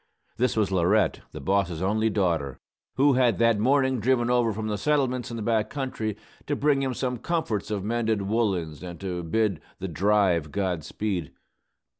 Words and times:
This 0.37 0.57
was 0.57 0.71
Laurette, 0.71 1.19
the 1.31 1.39
boss's 1.39 1.79
only 1.79 2.09
daughter, 2.09 2.57
who 2.95 3.13
had 3.13 3.37
that 3.37 3.59
morning 3.59 3.99
driven 3.99 4.31
over 4.31 4.51
from 4.51 4.65
the 4.67 4.79
settlements 4.79 5.29
in 5.29 5.37
the 5.37 5.43
back 5.43 5.69
country, 5.69 6.17
to 6.47 6.55
bring 6.55 6.81
him 6.81 6.95
some 6.95 7.19
comforts 7.19 7.69
of 7.69 7.83
mended 7.83 8.23
woollens 8.23 8.81
and 8.81 8.99
to 9.01 9.21
bid 9.21 9.61
"the 9.77 9.87
drive" 9.87 10.51
God 10.51 10.83
speed. 10.83 11.33